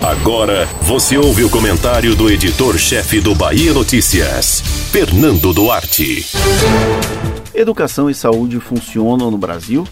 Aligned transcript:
Agora 0.00 0.66
você 0.82 1.18
ouve 1.18 1.44
o 1.44 1.50
comentário 1.50 2.14
do 2.14 2.30
editor-chefe 2.30 3.20
do 3.20 3.34
Bahia 3.34 3.72
Notícias, 3.72 4.60
Fernando 4.90 5.52
Duarte. 5.52 6.26
Educação 7.54 8.08
e 8.08 8.14
saúde 8.14 8.58
funcionam 8.58 9.30
no 9.30 9.36
Brasil? 9.36 9.86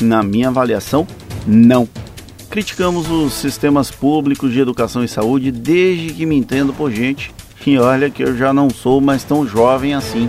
Na 0.00 0.22
minha 0.22 0.48
avaliação, 0.48 1.06
não. 1.46 1.88
Criticamos 2.48 3.10
os 3.10 3.32
sistemas 3.32 3.90
públicos 3.90 4.52
de 4.52 4.60
educação 4.60 5.02
e 5.02 5.08
saúde 5.08 5.50
desde 5.50 6.14
que 6.14 6.26
me 6.26 6.36
entendo 6.36 6.72
por 6.72 6.90
gente, 6.90 7.32
e 7.66 7.78
olha 7.78 8.10
que 8.10 8.22
eu 8.22 8.36
já 8.36 8.52
não 8.52 8.70
sou 8.70 9.00
mais 9.00 9.24
tão 9.24 9.46
jovem 9.46 9.94
assim. 9.94 10.28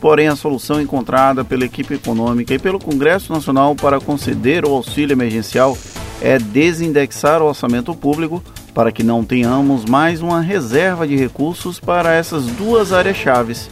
Porém, 0.00 0.28
a 0.28 0.36
solução 0.36 0.80
encontrada 0.80 1.44
pela 1.44 1.64
equipe 1.64 1.94
econômica 1.94 2.54
e 2.54 2.58
pelo 2.58 2.78
Congresso 2.78 3.32
Nacional 3.32 3.74
para 3.74 4.00
conceder 4.00 4.64
o 4.64 4.72
auxílio 4.72 5.12
emergencial 5.12 5.76
é 6.20 6.38
desindexar 6.38 7.40
o 7.42 7.46
orçamento 7.46 7.94
público 7.94 8.42
para 8.74 8.92
que 8.92 9.02
não 9.02 9.24
tenhamos 9.24 9.84
mais 9.84 10.20
uma 10.20 10.40
reserva 10.40 11.06
de 11.06 11.16
recursos 11.16 11.80
para 11.80 12.12
essas 12.12 12.46
duas 12.46 12.92
áreas 12.92 13.16
chaves. 13.16 13.70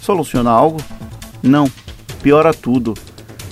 Soluciona 0.00 0.50
algo? 0.50 0.80
Não, 1.42 1.70
piora 2.22 2.54
tudo. 2.54 2.94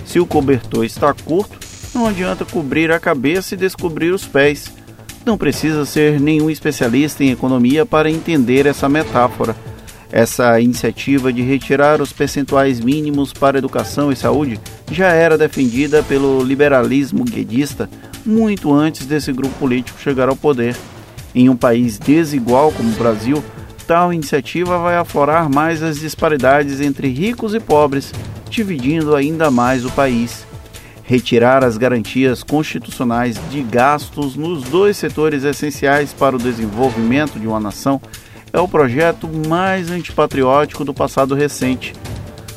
Se 0.05 0.19
o 0.19 0.27
cobertor 0.27 0.85
está 0.85 1.13
curto, 1.13 1.59
não 1.95 2.07
adianta 2.07 2.45
cobrir 2.45 2.91
a 2.91 3.01
cabeça 3.01 3.55
e 3.55 3.59
descobrir 3.59 4.11
os 4.13 4.25
pés. 4.25 4.73
Não 5.27 5.37
precisa 5.37 5.85
ser 5.85 6.19
nenhum 6.19 6.49
especialista 6.49 7.23
em 7.23 7.31
economia 7.31 7.85
para 7.85 8.11
entender 8.11 8.67
essa 8.67 8.89
metáfora. 8.89 9.55
Essa 10.11 10.59
iniciativa 10.59 11.31
de 11.31 11.43
retirar 11.43 12.01
os 12.01 12.15
percentuais 12.15 12.81
mínimos 12.81 13.35
para 13.35 13.59
educação 13.59 14.11
e 14.11 14.17
saúde 14.17 14.59
já 14.91 15.09
era 15.09 15.37
defendida 15.37 16.03
pelo 16.03 16.43
liberalismo 16.43 17.25
guedista 17.25 17.91
muito 18.29 18.73
antes 18.73 19.07
desse 19.07 19.33
grupo 19.33 19.55
político 19.59 19.99
chegar 19.99 20.29
ao 20.29 20.37
poder. 20.37 20.77
Em 21.35 21.49
um 21.49 21.57
país 21.57 21.99
desigual 21.99 22.71
como 22.71 22.91
o 22.91 22.97
Brasil, 22.97 23.43
tal 23.87 24.13
iniciativa 24.13 24.79
vai 24.79 24.97
aflorar 24.97 25.49
mais 25.49 25.83
as 25.83 25.99
disparidades 25.99 26.81
entre 26.81 27.09
ricos 27.09 27.55
e 27.55 27.61
pobres, 27.61 28.13
dividindo 28.51 29.17
ainda 29.17 29.51
mais 29.51 29.85
o 29.85 29.91
país. 29.91 30.47
Retirar 31.03 31.65
as 31.65 31.79
garantias 31.79 32.43
constitucionais 32.43 33.41
de 33.51 33.63
gastos 33.63 34.37
nos 34.37 34.63
dois 34.65 34.99
setores 34.99 35.43
essenciais 35.43 36.13
para 36.13 36.37
o 36.37 36.39
desenvolvimento 36.39 37.41
de 37.41 37.47
uma 37.47 37.59
nação 37.59 37.99
é 38.53 38.61
o 38.61 38.69
projeto 38.69 39.27
mais 39.49 39.91
antipatriótico 39.91 40.85
do 40.85 40.93
passado 40.93 41.35
recente. 41.35 41.95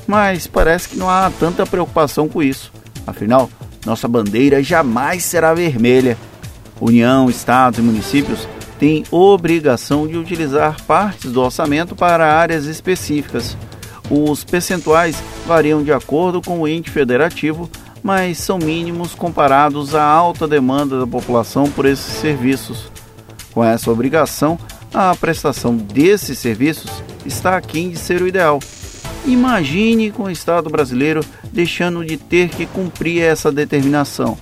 Mas 0.06 0.48
parece 0.48 0.90
que 0.90 0.98
não 0.98 1.10
há 1.10 1.32
tanta 1.40 1.66
preocupação 1.66 2.28
com 2.28 2.44
isso. 2.44 2.74
Afinal, 3.08 3.50
nossa 3.86 4.08
bandeira 4.08 4.62
jamais 4.62 5.24
será 5.24 5.54
vermelha. 5.54 6.18
União, 6.80 7.30
estados 7.30 7.80
e 7.80 7.82
municípios 7.82 8.48
têm 8.80 9.04
obrigação 9.12 10.08
de 10.08 10.18
utilizar 10.18 10.82
partes 10.86 11.32
do 11.32 11.42
orçamento 11.42 11.96
para 11.96 12.34
áreas 12.34 12.66
específicas. 12.66 13.56
Os 14.10 14.44
percentuais 14.44 15.22
variam 15.46 15.84
de 15.84 15.94
acordo 15.94 16.42
com 16.42 16.60
o 16.60 16.68
ente 16.68 16.90
federativo, 16.90 17.70
mas 18.04 18.40
são 18.40 18.58
mínimos 18.58 19.14
comparados 19.14 19.94
à 19.94 20.04
alta 20.04 20.48
demanda 20.48 21.00
da 21.00 21.08
população 21.08 21.70
por 21.70 21.86
esses 21.86 22.16
serviços. 22.16 22.92
Com 23.54 23.64
essa 23.64 23.92
obrigação, 23.92 24.58
a 24.94 25.16
prestação 25.16 25.76
desses 25.78 26.40
serviços 26.40 26.92
está 27.26 27.58
aquém 27.58 27.90
de 27.90 27.98
ser 27.98 28.22
o 28.22 28.28
ideal. 28.28 28.60
Imagine 29.26 30.12
com 30.12 30.24
o 30.24 30.32
Estado 30.32 30.70
brasileiro 30.70 31.24
deixando 31.52 32.04
de 32.04 32.18
ter 32.18 32.50
que 32.50 32.66
cumprir 32.66 33.22
essa 33.22 33.52
determinação. 33.52 34.38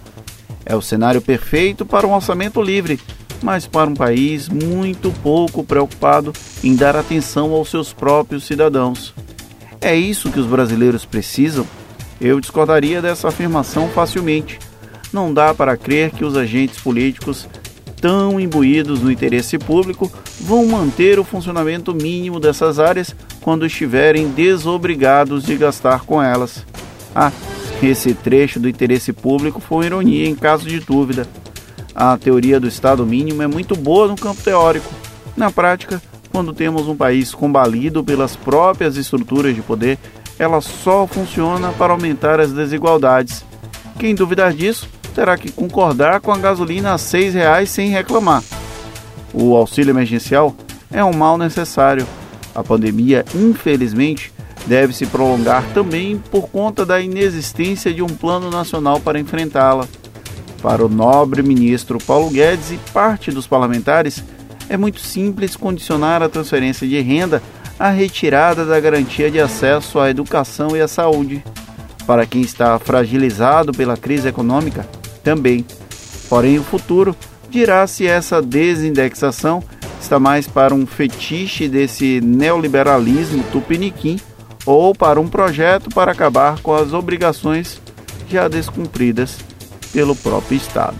É 0.65 0.75
o 0.75 0.81
cenário 0.81 1.21
perfeito 1.21 1.85
para 1.85 2.07
um 2.07 2.13
orçamento 2.13 2.61
livre, 2.61 2.99
mas 3.41 3.65
para 3.65 3.89
um 3.89 3.93
país 3.93 4.47
muito 4.47 5.11
pouco 5.21 5.63
preocupado 5.63 6.31
em 6.63 6.75
dar 6.75 6.95
atenção 6.95 7.51
aos 7.53 7.69
seus 7.69 7.91
próprios 7.91 8.45
cidadãos. 8.45 9.13
É 9.81 9.95
isso 9.95 10.31
que 10.31 10.39
os 10.39 10.45
brasileiros 10.45 11.05
precisam? 11.05 11.65
Eu 12.19 12.39
discordaria 12.39 13.01
dessa 13.01 13.29
afirmação 13.29 13.87
facilmente. 13.89 14.59
Não 15.11 15.33
dá 15.33 15.53
para 15.53 15.77
crer 15.77 16.11
que 16.11 16.23
os 16.23 16.37
agentes 16.37 16.79
políticos 16.79 17.47
tão 17.99 18.39
imbuídos 18.39 19.01
no 19.01 19.11
interesse 19.11 19.57
público 19.57 20.11
vão 20.39 20.65
manter 20.65 21.19
o 21.19 21.23
funcionamento 21.23 21.93
mínimo 21.93 22.39
dessas 22.39 22.79
áreas 22.79 23.15
quando 23.41 23.65
estiverem 23.65 24.29
desobrigados 24.29 25.43
de 25.43 25.55
gastar 25.55 26.01
com 26.01 26.21
elas. 26.21 26.65
Ah, 27.15 27.31
esse 27.81 28.13
trecho 28.13 28.59
do 28.59 28.69
interesse 28.69 29.13
público 29.13 29.59
foi 29.59 29.87
ironia 29.87 30.27
em 30.27 30.35
caso 30.35 30.67
de 30.67 30.79
dúvida. 30.79 31.27
A 31.93 32.17
teoria 32.17 32.59
do 32.59 32.67
Estado 32.67 33.05
mínimo 33.05 33.41
é 33.41 33.47
muito 33.47 33.75
boa 33.75 34.07
no 34.07 34.15
campo 34.15 34.41
teórico. 34.41 34.89
Na 35.35 35.51
prática, 35.51 36.01
quando 36.31 36.53
temos 36.53 36.87
um 36.87 36.95
país 36.95 37.33
combalido 37.33 38.03
pelas 38.03 38.35
próprias 38.35 38.95
estruturas 38.95 39.55
de 39.55 39.61
poder, 39.61 39.97
ela 40.37 40.61
só 40.61 41.05
funciona 41.05 41.71
para 41.73 41.91
aumentar 41.91 42.39
as 42.39 42.53
desigualdades. 42.53 43.43
Quem 43.97 44.15
duvidar 44.15 44.53
disso 44.53 44.87
terá 45.13 45.37
que 45.37 45.51
concordar 45.51 46.21
com 46.21 46.31
a 46.31 46.37
gasolina 46.37 46.89
a 46.89 46.93
R$ 46.93 46.99
6,00 46.99 47.65
sem 47.65 47.89
reclamar. 47.89 48.43
O 49.33 49.55
auxílio 49.55 49.91
emergencial 49.91 50.55
é 50.91 51.03
um 51.03 51.13
mal 51.13 51.37
necessário. 51.37 52.07
A 52.53 52.63
pandemia, 52.63 53.23
infelizmente, 53.35 54.31
deve 54.65 54.93
se 54.93 55.05
prolongar 55.05 55.63
também 55.73 56.17
por 56.31 56.49
conta 56.49 56.85
da 56.85 56.99
inexistência 56.99 57.93
de 57.93 58.01
um 58.01 58.07
plano 58.07 58.49
nacional 58.49 58.99
para 58.99 59.19
enfrentá-la. 59.19 59.87
Para 60.61 60.85
o 60.85 60.89
nobre 60.89 61.41
ministro 61.41 61.99
Paulo 61.99 62.29
Guedes 62.29 62.71
e 62.71 62.79
parte 62.91 63.31
dos 63.31 63.47
parlamentares, 63.47 64.23
é 64.67 64.75
muito 64.75 64.99
simples 64.99 65.55
condicionar 65.55 66.21
a 66.21 66.29
transferência 66.29 66.87
de 66.87 66.99
renda 66.99 67.41
à 67.79 67.89
retirada 67.89 68.65
da 68.65 68.79
garantia 68.79 69.31
de 69.31 69.39
acesso 69.39 69.99
à 69.99 70.09
educação 70.09 70.75
e 70.75 70.81
à 70.81 70.87
saúde. 70.87 71.43
Para 72.05 72.25
quem 72.25 72.41
está 72.41 72.77
fragilizado 72.77 73.71
pela 73.71 73.95
crise 73.95 74.27
econômica, 74.27 74.85
também. 75.23 75.65
Porém, 76.29 76.59
o 76.59 76.63
futuro 76.63 77.15
dirá 77.49 77.85
se 77.87 78.05
essa 78.07 78.41
desindexação 78.41 79.63
está 79.99 80.19
mais 80.19 80.47
para 80.47 80.73
um 80.73 80.85
fetiche 80.85 81.67
desse 81.67 82.21
neoliberalismo 82.21 83.43
tupiniquim 83.51 84.19
ou 84.65 84.93
para 84.93 85.19
um 85.19 85.27
projeto 85.27 85.89
para 85.89 86.11
acabar 86.11 86.59
com 86.61 86.73
as 86.73 86.93
obrigações 86.93 87.81
já 88.29 88.47
descumpridas 88.47 89.37
pelo 89.91 90.15
próprio 90.15 90.57
Estado. 90.57 90.97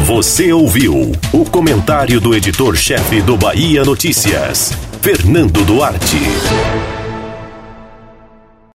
Você 0.00 0.52
ouviu 0.52 1.12
o 1.32 1.44
comentário 1.46 2.20
do 2.20 2.34
editor-chefe 2.34 3.22
do 3.22 3.38
Bahia 3.38 3.84
Notícias, 3.84 4.70
Fernando 5.00 5.64
Duarte. 5.64 6.93